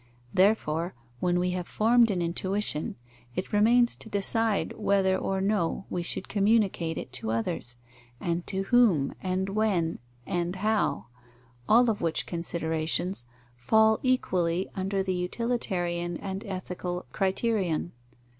[0.33, 2.95] Therefore, when we have formed an intuition,
[3.35, 7.77] it remains to decide whether or no we should communicate it to others,
[8.19, 11.05] and to whom, and when, and how;
[11.69, 17.91] all of which considerations fall equally under the utilitarian and ethical criterion.